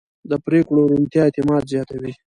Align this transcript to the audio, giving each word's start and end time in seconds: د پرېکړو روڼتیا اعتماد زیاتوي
د 0.29 0.31
پرېکړو 0.45 0.89
روڼتیا 0.91 1.21
اعتماد 1.25 1.63
زیاتوي 1.73 2.11